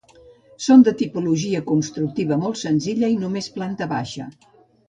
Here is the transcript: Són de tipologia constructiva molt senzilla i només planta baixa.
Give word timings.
Són 0.67 0.85
de 0.87 0.93
tipologia 1.01 1.61
constructiva 1.73 2.39
molt 2.47 2.61
senzilla 2.65 3.13
i 3.17 3.21
només 3.27 3.55
planta 3.59 3.93
baixa. 3.97 4.31